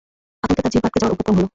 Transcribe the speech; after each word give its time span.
আতঙ্কে 0.43 0.57
তার 0.63 0.71
জিহবা 0.73 0.87
আটকে 0.89 0.99
যাওয়ার 1.01 1.15
উপক্রম 1.15 1.33
হল। 1.37 1.45